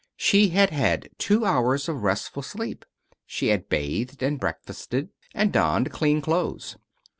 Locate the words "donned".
5.53-5.91